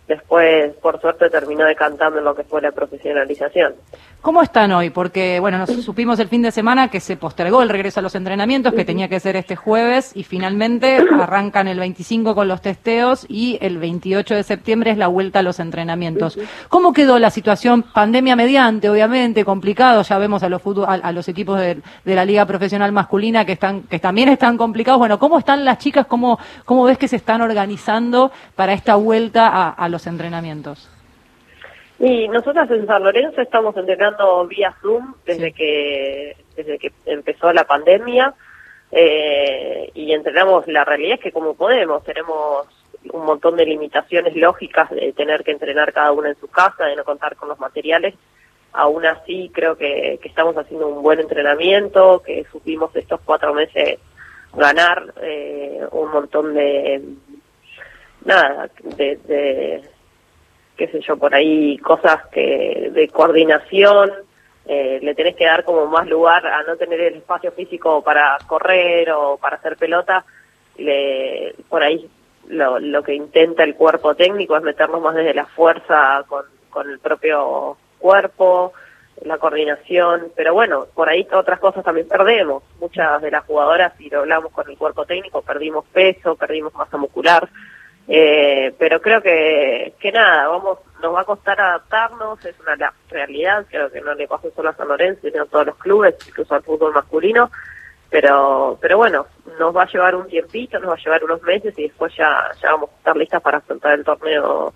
después, 0.08 0.75
por 0.76 1.00
suerte, 1.00 1.30
terminó 1.30 1.64
decantando 1.64 2.18
en 2.18 2.25
lo 2.25 2.35
que 2.35 2.42
fue 2.42 2.61
la 2.61 2.73
profesionalización. 2.73 3.75
¿Cómo 4.20 4.42
están 4.42 4.72
hoy? 4.72 4.90
Porque, 4.90 5.38
bueno, 5.38 5.58
nos 5.58 5.70
supimos 5.84 6.18
el 6.18 6.26
fin 6.26 6.42
de 6.42 6.50
semana 6.50 6.88
que 6.88 6.98
se 6.98 7.16
postergó 7.16 7.62
el 7.62 7.68
regreso 7.68 8.00
a 8.00 8.02
los 8.02 8.16
entrenamientos, 8.16 8.75
que 8.75 8.84
tenía 8.84 9.08
que 9.08 9.20
ser 9.20 9.37
este 9.37 9.54
jueves, 9.54 10.10
y 10.12 10.25
finalmente 10.25 10.98
arrancan 11.20 11.68
el 11.68 11.78
25 11.78 12.34
con 12.34 12.48
los 12.48 12.60
testeos 12.60 13.26
y 13.28 13.58
el 13.60 13.78
28 13.78 14.34
de 14.34 14.42
septiembre 14.42 14.90
es 14.90 14.98
la 14.98 15.06
vuelta 15.06 15.38
a 15.38 15.42
los 15.42 15.60
entrenamientos. 15.60 16.37
¿Cómo 16.68 16.92
quedó 16.92 17.20
la 17.20 17.30
situación? 17.30 17.84
Pandemia 17.84 18.34
mediante, 18.34 18.90
obviamente, 18.90 19.44
complicado, 19.44 20.02
ya 20.02 20.18
vemos 20.18 20.42
a 20.42 20.48
los, 20.48 20.62
a, 20.87 21.12
los 21.12 21.28
equipos 21.28 21.60
de, 21.60 21.80
la 22.04 22.25
Liga 22.25 22.44
Profesional 22.44 22.90
Masculina 22.90 23.44
que, 23.44 23.52
están, 23.52 23.82
que 23.82 24.00
también 24.00 24.28
están 24.30 24.58
complicados. 24.58 24.98
Bueno, 24.98 25.20
¿cómo 25.20 25.38
están 25.38 25.64
las 25.64 25.78
chicas? 25.78 26.06
¿Cómo, 26.06 26.40
cómo 26.64 26.82
ves 26.84 26.98
que 26.98 27.06
se 27.06 27.16
están 27.16 27.40
organizando 27.40 28.32
para 28.56 28.72
esta 28.72 28.96
vuelta 28.96 29.46
a, 29.46 29.70
a 29.70 29.88
los 29.88 30.08
entrenamientos? 30.08 30.88
Y 31.99 32.28
nosotras 32.28 32.71
en 32.71 32.87
San 32.87 33.02
Lorenzo 33.02 33.40
estamos 33.40 33.76
entrenando 33.76 34.47
vía 34.47 34.75
Zoom 34.81 35.14
desde 35.26 35.52
que 35.52 36.37
desde 36.57 36.78
que 36.78 36.93
empezó 37.07 37.52
la 37.52 37.64
pandemia 37.64 38.35
eh, 38.93 39.90
y 39.95 40.12
entrenamos. 40.12 40.67
La 40.69 40.85
realidad 40.85 41.14
es 41.14 41.21
que 41.21 41.33
como 41.33 41.55
podemos 41.55 42.05
tenemos 42.05 42.67
un 43.12 43.25
montón 43.25 43.57
de 43.57 43.67
limitaciones 43.67 44.37
lógicas 44.37 44.90
de 44.90 45.12
tener 45.12 45.43
que 45.43 45.52
entrenar 45.52 45.93
cada 45.93 46.12
una 46.12 46.28
en 46.28 46.38
su 46.38 46.49
casa, 46.49 46.85
de 46.85 46.97
no 46.97 47.05
contar 47.05 47.37
con 47.37 47.49
los 47.49 47.59
materiales. 47.59 48.14
Aún 48.73 49.05
así 49.07 49.50
creo 49.52 49.76
que, 49.76 50.21
estamos 50.23 50.57
haciendo 50.57 50.88
un 50.88 51.02
buen 51.02 51.19
entrenamiento, 51.19 52.23
que 52.25 52.45
supimos 52.52 52.95
estos 52.95 53.21
cuatro 53.25 53.55
meses 53.55 53.99
ganar 54.55 55.14
eh, 55.21 55.85
un 55.90 56.11
montón 56.11 56.55
de 56.55 57.02
nada, 58.25 58.71
de, 58.83 59.17
de, 59.17 59.83
qué 60.78 60.87
sé 60.88 61.00
yo, 61.00 61.16
por 61.18 61.35
ahí 61.35 61.76
cosas 61.78 62.26
que 62.28 62.90
de 62.92 63.08
coordinación, 63.08 64.11
eh, 64.64 65.00
le 65.02 65.14
tenés 65.14 65.35
que 65.35 65.44
dar 65.44 65.64
como 65.64 65.87
más 65.87 66.06
lugar 66.08 66.47
a 66.47 66.62
no 66.62 66.76
tener 66.76 67.00
el 67.00 67.16
espacio 67.16 67.52
físico 67.52 68.02
para 68.02 68.38
correr 68.47 69.11
o 69.11 69.37
para 69.37 69.56
hacer 69.56 69.76
pelota, 69.76 70.25
le, 70.76 71.54
por 71.68 71.82
ahí 71.82 72.08
lo, 72.47 72.78
lo 72.78 73.02
que 73.02 73.14
intenta 73.14 73.64
el 73.64 73.75
cuerpo 73.75 74.14
técnico 74.14 74.56
es 74.56 74.62
meternos 74.62 75.02
más 75.02 75.16
desde 75.16 75.35
la 75.35 75.47
fuerza 75.47 76.25
con, 76.28 76.44
con 76.70 76.88
el 76.88 77.00
propio 77.00 77.76
cuerpo, 77.99 78.73
la 79.25 79.38
coordinación, 79.38 80.28
pero 80.37 80.54
bueno, 80.54 80.87
por 80.94 81.08
ahí 81.08 81.26
otras 81.32 81.58
cosas 81.58 81.85
también 81.85 82.06
perdemos. 82.06 82.62
Muchas 82.78 83.20
de 83.20 83.32
las 83.32 83.44
jugadoras, 83.44 83.94
si 83.99 84.08
lo 84.08 84.20
hablamos 84.20 84.52
con 84.52 84.70
el 84.70 84.78
cuerpo 84.78 85.04
técnico, 85.06 85.42
perdimos 85.42 85.85
peso, 85.87 86.37
perdimos 86.37 86.73
masa 86.75 86.97
muscular, 86.97 87.49
Eh, 88.10 88.74
pero 88.78 89.02
creo 89.02 89.20
que, 89.20 89.92
que 90.00 90.10
nada, 90.10 90.48
vamos, 90.48 90.78
nos 91.02 91.14
va 91.14 91.20
a 91.20 91.24
costar 91.24 91.60
adaptarnos, 91.60 92.42
es 92.42 92.58
una 92.60 92.92
realidad, 93.10 93.66
creo 93.68 93.90
que 93.90 94.00
no 94.00 94.14
le 94.14 94.26
pasa 94.26 94.48
solo 94.56 94.70
a 94.70 94.74
San 94.74 94.88
Lorenzo, 94.88 95.28
sino 95.28 95.42
a 95.42 95.46
todos 95.46 95.66
los 95.66 95.76
clubes, 95.76 96.16
incluso 96.26 96.54
al 96.54 96.62
fútbol 96.62 96.94
masculino, 96.94 97.50
pero 98.08 98.78
pero 98.80 98.96
bueno, 98.96 99.26
nos 99.58 99.76
va 99.76 99.82
a 99.82 99.92
llevar 99.92 100.14
un 100.14 100.26
tiempito, 100.26 100.78
nos 100.78 100.90
va 100.90 100.94
a 100.94 101.04
llevar 101.04 101.24
unos 101.24 101.42
meses 101.42 101.78
y 101.78 101.82
después 101.82 102.14
ya, 102.16 102.50
ya 102.62 102.72
vamos 102.72 102.88
a 102.90 102.96
estar 102.96 103.16
listas 103.16 103.42
para 103.42 103.58
afrontar 103.58 103.98
el 103.98 104.04
torneo 104.04 104.72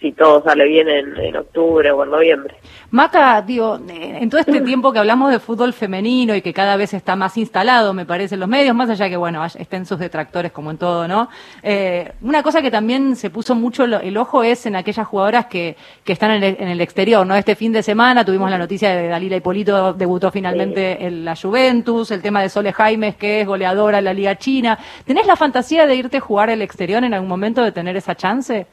si 0.00 0.12
todo 0.12 0.42
sale 0.42 0.66
bien 0.66 0.88
en, 0.88 1.36
octubre 1.36 1.90
o 1.90 2.04
en 2.04 2.10
noviembre. 2.10 2.56
Maca, 2.90 3.40
digo, 3.40 3.80
en 3.88 4.28
todo 4.28 4.40
este 4.40 4.60
tiempo 4.60 4.92
que 4.92 4.98
hablamos 4.98 5.30
de 5.30 5.38
fútbol 5.38 5.72
femenino 5.72 6.34
y 6.34 6.42
que 6.42 6.52
cada 6.52 6.76
vez 6.76 6.92
está 6.92 7.16
más 7.16 7.36
instalado, 7.38 7.94
me 7.94 8.04
parece, 8.04 8.34
en 8.34 8.40
los 8.40 8.48
medios, 8.48 8.74
más 8.76 8.90
allá 8.90 9.08
que, 9.08 9.16
bueno, 9.16 9.44
estén 9.44 9.86
sus 9.86 9.98
detractores 9.98 10.52
como 10.52 10.70
en 10.70 10.76
todo, 10.76 11.08
¿no? 11.08 11.30
Eh, 11.62 12.12
una 12.20 12.42
cosa 12.42 12.60
que 12.60 12.70
también 12.70 13.16
se 13.16 13.30
puso 13.30 13.54
mucho 13.54 13.84
el 13.84 14.16
ojo 14.18 14.42
es 14.42 14.66
en 14.66 14.76
aquellas 14.76 15.06
jugadoras 15.06 15.46
que, 15.46 15.76
que 16.04 16.12
están 16.12 16.30
en 16.30 16.68
el, 16.68 16.80
exterior, 16.80 17.26
¿no? 17.26 17.34
Este 17.34 17.56
fin 17.56 17.72
de 17.72 17.82
semana 17.82 18.24
tuvimos 18.24 18.50
la 18.50 18.58
noticia 18.58 18.94
de 18.94 19.08
Dalila 19.08 19.36
Hipolito 19.36 19.94
debutó 19.94 20.30
finalmente 20.30 21.06
en 21.06 21.24
la 21.24 21.34
Juventus, 21.34 22.10
el 22.10 22.20
tema 22.20 22.42
de 22.42 22.50
Sole 22.50 22.72
Jaimes, 22.72 23.16
que 23.16 23.40
es 23.40 23.46
goleadora 23.46 23.98
en 23.98 24.04
la 24.04 24.12
Liga 24.12 24.36
China. 24.36 24.78
¿Tenés 25.04 25.26
la 25.26 25.36
fantasía 25.36 25.86
de 25.86 25.96
irte 25.96 26.18
a 26.18 26.20
jugar 26.20 26.50
al 26.50 26.60
exterior 26.60 27.02
en 27.02 27.14
algún 27.14 27.28
momento, 27.28 27.62
de 27.62 27.72
tener 27.72 27.96
esa 27.96 28.14
chance? 28.14 28.66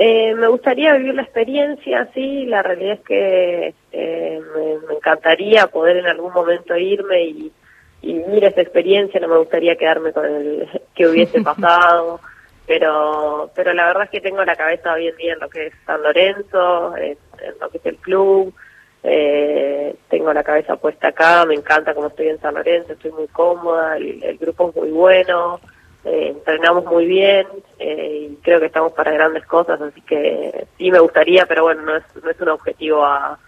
Eh, 0.00 0.32
me 0.36 0.46
gustaría 0.46 0.94
vivir 0.94 1.16
la 1.16 1.22
experiencia, 1.22 2.08
sí, 2.14 2.46
la 2.46 2.62
realidad 2.62 2.92
es 2.92 3.00
que 3.00 3.74
eh, 3.90 4.40
me, 4.54 4.94
encantaría 4.94 5.66
poder 5.66 5.96
en 5.96 6.06
algún 6.06 6.32
momento 6.32 6.76
irme 6.76 7.24
y, 7.24 7.52
vivir 8.00 8.44
esa 8.44 8.60
experiencia, 8.60 9.18
no 9.18 9.26
me 9.26 9.38
gustaría 9.38 9.74
quedarme 9.74 10.12
con 10.12 10.24
el 10.24 10.68
que 10.94 11.08
hubiese 11.08 11.42
pasado, 11.42 12.20
pero 12.64 13.50
pero 13.56 13.74
la 13.74 13.86
verdad 13.88 14.04
es 14.04 14.10
que 14.10 14.20
tengo 14.20 14.44
la 14.44 14.54
cabeza 14.54 14.94
bien 14.94 15.16
bien 15.16 15.32
en 15.34 15.40
lo 15.40 15.48
que 15.48 15.66
es 15.66 15.74
San 15.84 16.00
Lorenzo, 16.00 16.96
en, 16.96 17.18
lo 17.60 17.68
que 17.68 17.78
es 17.78 17.86
el 17.86 17.96
club, 17.96 18.54
eh, 19.02 19.96
tengo 20.08 20.32
la 20.32 20.44
cabeza 20.44 20.76
puesta 20.76 21.08
acá, 21.08 21.44
me 21.44 21.54
encanta 21.54 21.92
como 21.92 22.06
estoy 22.06 22.28
en 22.28 22.40
San 22.40 22.54
Lorenzo, 22.54 22.92
estoy 22.92 23.10
muy 23.10 23.26
cómoda, 23.26 23.96
el 23.96 24.38
grupo 24.38 24.68
es 24.68 24.76
muy 24.76 24.90
bueno, 24.92 25.58
eh, 26.04 26.28
entrenamos 26.28 26.84
muy 26.84 27.06
bien 27.06 27.46
eh, 27.78 28.28
y 28.30 28.36
creo 28.36 28.60
que 28.60 28.66
estamos 28.66 28.92
para 28.92 29.12
grandes 29.12 29.44
cosas, 29.46 29.80
así 29.80 30.00
que 30.02 30.66
sí 30.76 30.90
me 30.90 31.00
gustaría, 31.00 31.46
pero 31.46 31.64
bueno, 31.64 31.82
no 31.82 31.96
es, 31.96 32.04
no 32.22 32.30
es 32.30 32.40
un 32.40 32.48
objetivo 32.48 33.04
a, 33.04 33.38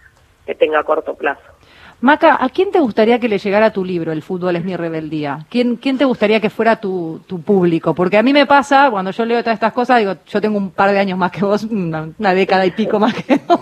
que 0.45 0.55
tenga 0.55 0.79
a 0.79 0.83
corto 0.83 1.15
plazo. 1.15 1.50
Maca, 2.01 2.35
¿a 2.43 2.49
quién 2.49 2.71
te 2.71 2.79
gustaría 2.79 3.19
que 3.19 3.29
le 3.29 3.37
llegara 3.37 3.71
tu 3.71 3.85
libro, 3.85 4.11
El 4.11 4.23
fútbol 4.23 4.55
es 4.55 4.65
mi 4.65 4.75
rebeldía? 4.75 5.45
¿Quién, 5.49 5.75
quién 5.75 5.99
te 5.99 6.05
gustaría 6.05 6.39
que 6.39 6.49
fuera 6.49 6.77
tu, 6.77 7.21
tu 7.27 7.41
público? 7.41 7.93
Porque 7.93 8.17
a 8.17 8.23
mí 8.23 8.33
me 8.33 8.47
pasa, 8.47 8.89
cuando 8.89 9.11
yo 9.11 9.23
leo 9.23 9.43
todas 9.43 9.53
estas 9.53 9.71
cosas, 9.71 9.99
digo, 9.99 10.15
yo 10.27 10.41
tengo 10.41 10.57
un 10.57 10.71
par 10.71 10.91
de 10.91 10.97
años 10.97 11.19
más 11.19 11.31
que 11.31 11.45
vos, 11.45 11.63
una, 11.63 12.33
década 12.33 12.65
y 12.65 12.71
pico 12.71 12.99
más 12.99 13.13
que 13.13 13.39
vos. 13.47 13.59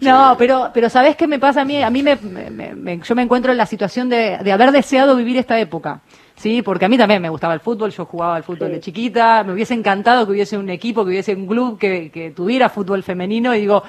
No, 0.00 0.34
pero, 0.36 0.70
pero 0.74 0.90
¿sabés 0.90 1.14
qué 1.14 1.28
me 1.28 1.38
pasa 1.38 1.60
a 1.60 1.64
mí? 1.64 1.80
A 1.80 1.90
mí 1.90 2.02
me, 2.02 2.16
me, 2.16 2.98
yo 2.98 3.14
me 3.14 3.22
encuentro 3.22 3.52
en 3.52 3.58
la 3.58 3.66
situación 3.66 4.08
de, 4.08 4.38
de 4.38 4.52
haber 4.52 4.72
deseado 4.72 5.14
vivir 5.14 5.36
esta 5.36 5.60
época. 5.60 6.00
Sí, 6.34 6.62
porque 6.62 6.86
a 6.86 6.88
mí 6.88 6.98
también 6.98 7.22
me 7.22 7.28
gustaba 7.28 7.54
el 7.54 7.60
fútbol, 7.60 7.92
yo 7.92 8.04
jugaba 8.06 8.34
al 8.34 8.42
fútbol 8.42 8.72
de 8.72 8.80
chiquita, 8.80 9.44
me 9.44 9.52
hubiese 9.52 9.74
encantado 9.74 10.26
que 10.26 10.32
hubiese 10.32 10.58
un 10.58 10.68
equipo, 10.70 11.04
que 11.04 11.10
hubiese 11.10 11.36
un 11.36 11.46
club 11.46 11.78
que, 11.78 12.10
que 12.10 12.32
tuviera 12.32 12.68
fútbol 12.68 13.04
femenino 13.04 13.54
y 13.54 13.60
digo, 13.60 13.84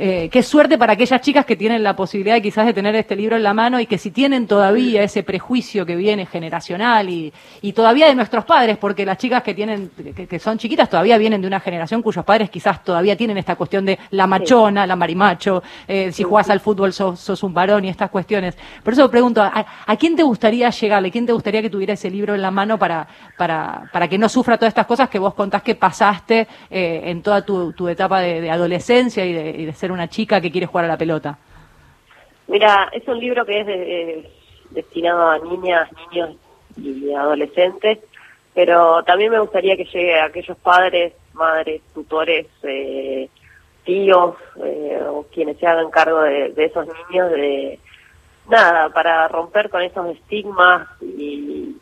eh, 0.00 0.28
qué 0.30 0.44
suerte 0.44 0.78
para 0.78 0.92
aquellas 0.92 1.20
chicas 1.20 1.44
que 1.44 1.56
tienen 1.56 1.82
la 1.82 1.96
posibilidad 1.96 2.40
quizás 2.40 2.66
de 2.66 2.72
tener 2.72 2.94
este 2.94 3.16
libro 3.16 3.34
en 3.34 3.42
la 3.42 3.52
mano 3.52 3.80
y 3.80 3.86
que 3.86 3.98
si 3.98 4.12
tienen 4.12 4.46
todavía 4.46 5.02
ese 5.02 5.24
prejuicio 5.24 5.84
que 5.84 5.96
viene 5.96 6.24
generacional 6.24 7.10
y, 7.10 7.32
y 7.62 7.72
todavía 7.72 8.06
de 8.06 8.14
nuestros 8.14 8.44
padres, 8.44 8.78
porque 8.78 9.04
las 9.04 9.18
chicas 9.18 9.42
que 9.42 9.54
tienen, 9.54 9.90
que, 10.14 10.38
son 10.38 10.56
chiquitas 10.56 10.88
todavía 10.88 11.18
vienen 11.18 11.40
de 11.40 11.48
una 11.48 11.58
generación 11.58 12.00
cuyos 12.00 12.24
padres 12.24 12.48
quizás 12.48 12.84
todavía 12.84 13.16
tienen 13.16 13.38
esta 13.38 13.56
cuestión 13.56 13.84
de 13.84 13.98
la 14.10 14.28
machona, 14.28 14.86
la 14.86 14.94
marimacho, 14.94 15.64
eh, 15.88 16.12
si 16.12 16.22
jugás 16.22 16.48
al 16.48 16.60
fútbol 16.60 16.92
sos, 16.92 17.42
un 17.42 17.52
varón 17.52 17.84
y 17.84 17.88
estas 17.88 18.08
cuestiones. 18.08 18.56
Por 18.84 18.92
eso 18.92 19.10
pregunto, 19.10 19.42
¿a, 19.42 19.96
quién 19.98 20.14
te 20.14 20.22
gustaría 20.22 20.70
llegarle? 20.70 21.10
¿Quién 21.10 21.26
te 21.26 21.32
gustaría 21.32 21.60
que 21.60 21.70
tuviera 21.70 21.94
ese 21.94 22.08
libro 22.08 22.36
en 22.36 22.42
la 22.42 22.52
mano 22.52 22.78
para, 22.78 23.08
para, 23.36 23.90
para 23.92 24.06
que 24.06 24.16
no 24.16 24.28
sufra 24.28 24.56
todas 24.56 24.70
estas 24.70 24.86
cosas 24.86 25.08
que 25.08 25.18
vos 25.18 25.34
contás 25.34 25.62
que 25.62 25.74
pasaste 25.74 26.46
eh, 26.70 27.02
en 27.06 27.20
toda 27.20 27.42
tu, 27.42 27.72
tu 27.72 27.88
etapa 27.88 28.20
de, 28.20 28.48
adolescencia 28.48 29.26
y 29.26 29.32
de, 29.32 29.50
y 29.50 29.64
de 29.64 29.72
ser 29.72 29.87
una 29.92 30.08
chica 30.08 30.40
que 30.40 30.50
quiere 30.50 30.66
jugar 30.66 30.84
a 30.84 30.88
la 30.88 30.98
pelota? 30.98 31.38
Mira, 32.46 32.88
es 32.92 33.06
un 33.06 33.18
libro 33.18 33.44
que 33.44 33.60
es 33.60 34.26
destinado 34.70 35.28
a 35.28 35.38
niñas, 35.38 35.88
niños 36.10 36.36
y 36.76 37.12
adolescentes, 37.12 37.98
pero 38.54 39.02
también 39.04 39.30
me 39.30 39.40
gustaría 39.40 39.76
que 39.76 39.84
llegue 39.84 40.18
a 40.18 40.26
aquellos 40.26 40.56
padres, 40.58 41.12
madres, 41.34 41.82
tutores, 41.94 42.46
eh, 42.62 43.28
tíos 43.84 44.34
eh, 44.64 45.00
o 45.08 45.26
quienes 45.32 45.58
se 45.58 45.66
hagan 45.66 45.90
cargo 45.90 46.22
de, 46.22 46.52
esos 46.56 46.86
niños, 46.86 47.30
de 47.30 47.78
nada, 48.48 48.88
para 48.90 49.28
romper 49.28 49.70
con 49.70 49.82
esos 49.82 50.08
estigmas 50.16 50.88
y, 51.02 51.76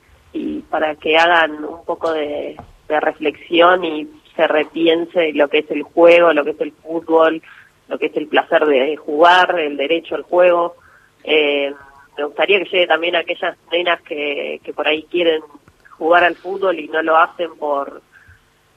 para 0.70 0.96
que 0.96 1.16
hagan 1.16 1.64
un 1.64 1.84
poco 1.84 2.12
de 2.12 2.56
reflexión 2.88 3.84
y 3.84 4.08
se 4.36 4.46
repiense 4.46 5.32
lo 5.32 5.48
que 5.48 5.58
es 5.58 5.70
el 5.70 5.82
juego, 5.82 6.32
lo 6.32 6.44
que 6.44 6.50
es 6.50 6.60
el 6.60 6.72
fútbol, 6.72 7.42
lo 7.88 7.98
que 7.98 8.06
es 8.06 8.16
el 8.16 8.26
placer 8.28 8.66
de 8.66 8.96
jugar, 8.96 9.58
el 9.58 9.76
derecho 9.76 10.14
al 10.14 10.22
juego. 10.22 10.76
Eh, 11.24 11.72
me 12.16 12.24
gustaría 12.24 12.58
que 12.58 12.70
llegue 12.70 12.86
también 12.86 13.16
a 13.16 13.20
aquellas 13.20 13.56
nenas 13.70 14.00
que, 14.02 14.60
que 14.64 14.72
por 14.72 14.88
ahí 14.88 15.04
quieren 15.04 15.42
jugar 15.90 16.24
al 16.24 16.36
fútbol 16.36 16.78
y 16.78 16.88
no 16.88 17.02
lo 17.02 17.16
hacen 17.16 17.56
por 17.56 18.02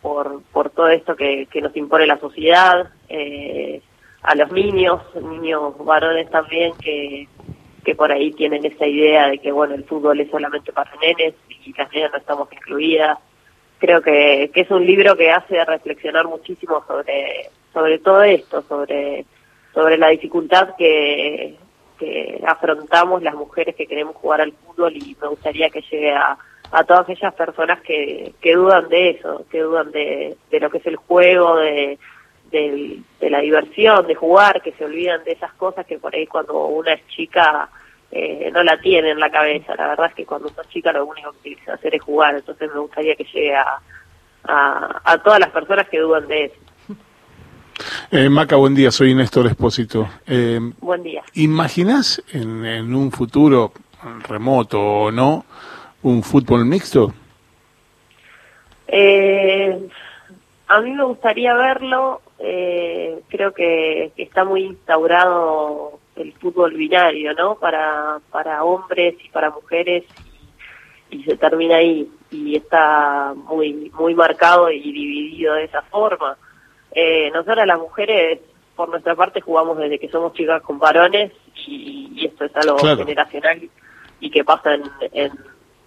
por, 0.01 0.41
por 0.51 0.69
todo 0.69 0.87
esto 0.89 1.15
que, 1.15 1.47
que 1.47 1.61
nos 1.61 1.75
impone 1.75 2.07
la 2.07 2.19
sociedad, 2.19 2.89
eh, 3.09 3.81
a 4.21 4.35
los 4.35 4.51
niños, 4.51 5.01
niños 5.15 5.77
varones 5.77 6.29
también 6.29 6.73
que, 6.81 7.27
que 7.83 7.95
por 7.95 8.11
ahí 8.11 8.31
tienen 8.31 8.65
esa 8.65 8.85
idea 8.85 9.27
de 9.27 9.39
que 9.39 9.51
bueno 9.51 9.75
el 9.75 9.85
fútbol 9.85 10.19
es 10.19 10.29
solamente 10.29 10.73
para 10.73 10.91
nenes 11.01 11.35
y 11.49 11.73
las 11.73 11.91
nenas 11.91 12.11
no 12.11 12.17
estamos 12.17 12.51
incluidas. 12.51 13.17
Creo 13.79 14.01
que, 14.01 14.51
que 14.53 14.61
es 14.61 14.71
un 14.71 14.85
libro 14.85 15.15
que 15.15 15.31
hace 15.31 15.63
reflexionar 15.63 16.27
muchísimo 16.27 16.83
sobre 16.85 17.49
sobre 17.79 17.99
todo 17.99 18.23
esto, 18.23 18.61
sobre, 18.63 19.25
sobre 19.73 19.97
la 19.97 20.09
dificultad 20.09 20.75
que, 20.77 21.55
que 21.97 22.41
afrontamos 22.45 23.23
las 23.23 23.35
mujeres 23.35 23.73
que 23.75 23.87
queremos 23.87 24.17
jugar 24.17 24.41
al 24.41 24.51
fútbol 24.51 24.97
y 24.97 25.15
me 25.21 25.29
gustaría 25.29 25.69
que 25.69 25.81
llegue 25.89 26.11
a, 26.11 26.37
a 26.71 26.83
todas 26.83 27.03
aquellas 27.03 27.33
personas 27.35 27.79
que, 27.81 28.33
que 28.41 28.55
dudan 28.55 28.89
de 28.89 29.11
eso, 29.11 29.45
que 29.49 29.61
dudan 29.61 29.91
de, 29.91 30.35
de 30.51 30.59
lo 30.59 30.69
que 30.69 30.79
es 30.79 30.87
el 30.87 30.97
juego, 30.97 31.55
de, 31.55 31.97
de, 32.51 33.01
la 33.21 33.39
diversión, 33.39 34.05
de 34.07 34.15
jugar, 34.15 34.61
que 34.61 34.73
se 34.73 34.83
olvidan 34.83 35.23
de 35.23 35.31
esas 35.31 35.53
cosas 35.53 35.85
que 35.85 35.99
por 35.99 36.13
ahí 36.13 36.27
cuando 36.27 36.65
una 36.65 36.91
es 36.91 37.07
chica 37.07 37.69
eh, 38.11 38.49
no 38.51 38.61
la 38.61 38.77
tiene 38.81 39.11
en 39.11 39.19
la 39.21 39.29
cabeza. 39.29 39.73
La 39.77 39.87
verdad 39.87 40.07
es 40.07 40.15
que 40.15 40.25
cuando 40.25 40.49
sos 40.49 40.67
chica 40.67 40.91
lo 40.91 41.05
único 41.05 41.31
que 41.31 41.37
tienes 41.43 41.63
que 41.63 41.71
hacer 41.71 41.95
es 41.95 42.01
jugar, 42.01 42.35
entonces 42.35 42.69
me 42.73 42.79
gustaría 42.81 43.15
que 43.15 43.23
llegue 43.23 43.55
a, 43.55 43.79
a, 44.43 45.01
a 45.05 45.17
todas 45.23 45.39
las 45.39 45.51
personas 45.51 45.87
que 45.87 45.99
dudan 45.99 46.27
de 46.27 46.45
eso. 46.45 46.68
Eh, 48.11 48.27
Maca, 48.27 48.55
buen 48.55 48.73
día, 48.73 48.89
soy 48.89 49.13
Néstor 49.13 49.45
Espósito. 49.45 50.09
Eh, 50.25 50.59
buen 50.81 51.03
día. 51.03 51.21
¿Imaginas 51.35 52.23
en, 52.33 52.95
un 52.95 53.11
futuro 53.11 53.71
remoto 54.27 54.81
o 54.81 55.11
no 55.11 55.45
un 56.01 56.23
fútbol 56.23 56.65
mixto? 56.65 57.13
Eh, 58.87 59.87
a 60.67 60.81
mí 60.81 60.91
me 60.91 61.03
gustaría 61.03 61.53
verlo. 61.53 62.21
Eh, 62.39 63.21
creo 63.27 63.53
que, 63.53 64.11
está 64.17 64.43
muy 64.43 64.63
instaurado 64.63 65.99
el 66.15 66.33
fútbol 66.33 66.73
binario, 66.73 67.35
¿no? 67.35 67.59
Para, 67.59 68.21
para 68.31 68.63
hombres 68.63 69.17
y 69.23 69.29
para 69.29 69.51
mujeres 69.51 70.03
y, 71.11 71.17
y 71.17 71.23
se 71.25 71.37
termina 71.37 71.75
ahí 71.75 72.09
y 72.31 72.55
está 72.55 73.35
muy 73.35 73.91
muy 73.93 74.15
marcado 74.15 74.71
y 74.71 74.79
dividido 74.79 75.53
de 75.53 75.65
esa 75.65 75.83
forma. 75.83 76.37
Eh, 76.91 77.29
nosotras 77.31 77.67
las 77.67 77.79
mujeres, 77.79 78.39
por 78.75 78.89
nuestra 78.89 79.15
parte, 79.15 79.41
jugamos 79.41 79.77
desde 79.77 79.99
que 79.99 80.09
somos 80.09 80.33
chicas 80.33 80.61
con 80.61 80.79
varones 80.79 81.31
y, 81.67 82.25
esto 82.25 82.45
es 82.45 82.55
algo 82.55 82.77
generacional 82.77 83.69
y 84.19 84.29
que 84.29 84.43
pasa 84.43 84.73
en, 84.73 85.31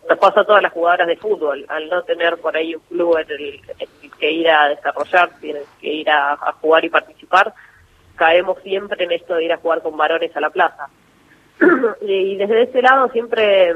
nos 0.08 0.18
pasa 0.18 0.40
a 0.40 0.44
todas 0.44 0.62
las 0.62 0.72
jugadoras 0.72 1.06
de 1.06 1.16
fútbol, 1.16 1.64
al 1.68 1.88
no 1.88 2.02
tener 2.02 2.38
por 2.38 2.56
ahí 2.56 2.74
un 2.74 2.82
club 2.82 3.18
en 3.18 3.30
el, 3.30 3.60
que 4.18 4.30
ir 4.30 4.48
a 4.48 4.68
desarrollar, 4.68 5.30
que 5.40 5.92
ir 5.92 6.10
a, 6.10 6.36
jugar 6.60 6.84
y 6.84 6.90
participar, 6.90 7.54
caemos 8.16 8.58
siempre 8.62 9.04
en 9.04 9.12
esto 9.12 9.34
de 9.34 9.44
ir 9.44 9.52
a 9.52 9.58
jugar 9.58 9.82
con 9.82 9.96
varones 9.96 10.34
a 10.36 10.40
la 10.40 10.50
plaza. 10.50 10.88
y 12.00 12.36
desde 12.36 12.62
ese 12.62 12.82
lado 12.82 13.08
siempre 13.10 13.74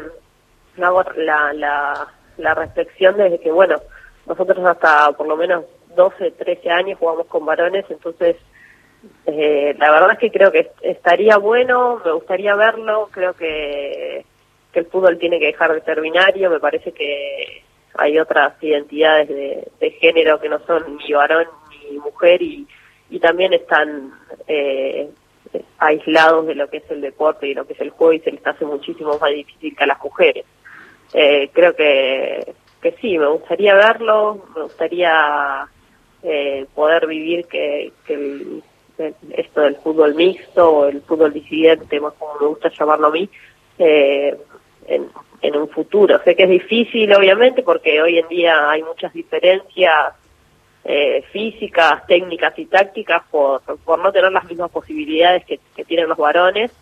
hago 0.82 1.04
la, 1.16 1.52
la, 1.52 2.08
la 2.38 2.54
reflexión 2.54 3.16
desde 3.16 3.40
que, 3.40 3.50
bueno, 3.50 3.76
nosotros 4.26 4.64
hasta 4.64 5.12
por 5.12 5.26
lo 5.26 5.36
menos 5.36 5.64
12, 5.96 6.32
13 6.32 6.70
años 6.70 6.98
jugamos 6.98 7.26
con 7.26 7.44
varones, 7.44 7.84
entonces 7.88 8.36
eh, 9.26 9.74
la 9.78 9.90
verdad 9.90 10.12
es 10.12 10.18
que 10.18 10.30
creo 10.30 10.52
que 10.52 10.70
estaría 10.82 11.36
bueno, 11.38 12.00
me 12.04 12.12
gustaría 12.12 12.54
verlo, 12.54 13.08
creo 13.10 13.34
que, 13.34 14.24
el 14.72 14.86
fútbol 14.86 15.16
tiene 15.16 15.38
que 15.38 15.46
dejar 15.46 15.72
de 15.72 15.80
ser 15.80 16.02
binario, 16.02 16.50
me 16.50 16.60
parece 16.60 16.92
que 16.92 17.62
hay 17.94 18.18
otras 18.18 18.62
identidades 18.62 19.26
de, 19.26 19.68
de 19.80 19.90
género 19.92 20.38
que 20.38 20.50
no 20.50 20.58
son 20.66 20.98
ni 20.98 21.14
varón 21.14 21.46
ni 21.90 21.96
mujer 21.96 22.42
y, 22.42 22.66
y 23.08 23.18
también 23.18 23.52
están 23.52 24.12
eh, 24.46 25.08
aislados 25.78 26.46
de 26.46 26.54
lo 26.54 26.68
que 26.68 26.78
es 26.78 26.90
el 26.90 27.00
deporte 27.00 27.46
y 27.46 27.54
lo 27.54 27.66
que 27.66 27.74
es 27.74 27.80
el 27.80 27.90
juego 27.90 28.12
y 28.12 28.20
se 28.20 28.32
les 28.32 28.46
hace 28.46 28.64
muchísimo 28.64 29.18
más 29.18 29.30
difícil 29.30 29.76
que 29.76 29.84
a 29.84 29.86
las 29.86 30.02
mujeres. 30.02 30.44
Eh, 31.12 31.50
creo 31.52 31.74
que, 31.74 32.54
que 32.82 32.92
sí, 33.00 33.16
me 33.18 33.28
gustaría 33.28 33.74
verlo, 33.74 34.44
me 34.54 34.62
gustaría 34.64 35.68
eh, 36.28 36.66
poder 36.74 37.06
vivir 37.06 37.46
que, 37.46 37.92
que 38.04 38.14
el- 38.14 38.62
esto 39.30 39.60
del 39.60 39.76
fútbol 39.76 40.14
mixto 40.14 40.70
o 40.70 40.86
el 40.86 41.02
fútbol 41.02 41.32
disidente, 41.32 42.00
más 42.00 42.14
como 42.14 42.32
me 42.40 42.46
gusta 42.48 42.70
llamarlo 42.70 43.08
a 43.08 43.10
mí, 43.10 43.28
eh, 43.78 44.34
en, 44.88 45.06
en 45.42 45.56
un 45.56 45.68
futuro. 45.68 46.18
Sé 46.24 46.34
que 46.34 46.44
es 46.44 46.48
difícil, 46.50 47.12
obviamente, 47.14 47.62
porque 47.62 48.00
hoy 48.00 48.18
en 48.18 48.26
día 48.28 48.70
hay 48.70 48.82
muchas 48.82 49.12
diferencias 49.12 50.14
eh, 50.84 51.22
físicas, 51.30 52.06
técnicas 52.06 52.58
y 52.58 52.66
tácticas 52.66 53.22
por, 53.30 53.60
por 53.84 53.98
no 53.98 54.10
tener 54.12 54.32
las 54.32 54.44
mismas 54.46 54.70
posibilidades 54.70 55.44
que, 55.44 55.60
que 55.76 55.84
tienen 55.84 56.08
los 56.08 56.16
varones. 56.18 56.72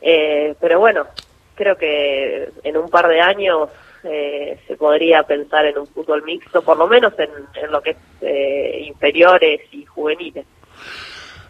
Eh, 0.00 0.54
pero 0.60 0.80
bueno, 0.80 1.06
creo 1.54 1.76
que 1.76 2.50
en 2.64 2.76
un 2.76 2.88
par 2.88 3.06
de 3.08 3.20
años 3.20 3.68
eh, 4.04 4.60
se 4.66 4.76
podría 4.76 5.22
pensar 5.24 5.64
en 5.66 5.78
un 5.78 5.86
fútbol 5.86 6.22
mixto, 6.24 6.62
por 6.62 6.76
lo 6.76 6.86
menos 6.86 7.12
en, 7.18 7.30
en 7.62 7.70
lo 7.72 7.80
que 7.82 7.90
es 7.90 7.96
eh, 8.20 8.84
inferiores 8.86 9.60
y 9.72 9.84
juveniles. 9.84 10.46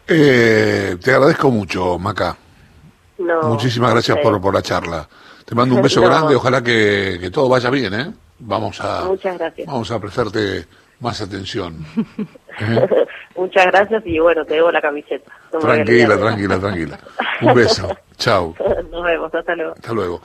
Eh, 0.07 0.97
te 1.03 1.11
agradezco 1.13 1.51
mucho, 1.51 1.99
Maca. 1.99 2.37
No, 3.19 3.43
Muchísimas 3.43 3.93
gracias 3.93 4.19
por, 4.19 4.41
por 4.41 4.55
la 4.55 4.63
charla. 4.63 5.09
Te 5.45 5.55
mando 5.55 5.75
un 5.75 5.83
beso 5.83 6.01
No. 6.03 6.09
grande, 6.09 6.35
ojalá 6.35 6.63
que, 6.63 7.19
que 7.21 7.31
todo 7.31 7.49
vaya 7.49 7.69
bien, 7.71 7.95
¿eh? 7.95 8.13
Vamos 8.39 8.81
a, 8.81 9.05
Muchas 9.05 9.37
gracias. 9.37 9.67
vamos 9.67 9.91
a 9.91 9.99
prestarte 10.01 10.65
más 11.01 11.21
atención. 11.21 11.85
¿Eh? 12.61 12.89
Muchas 13.37 13.67
gracias 13.67 14.03
y 14.07 14.19
bueno, 14.19 14.45
te 14.45 14.55
debo 14.55 14.71
la 14.73 14.81
camiseta. 14.81 15.31
Tranquila, 15.61 16.17
tranquila, 16.19 16.59
tranquila. 16.59 16.99
Un 17.43 17.55
beso. 17.55 17.89
Chao. 18.17 18.55
Nos 18.91 19.05
vemos, 19.05 19.33
hasta 19.35 19.55
luego. 19.55 19.73
Hasta 19.75 19.93
luego. 19.93 20.21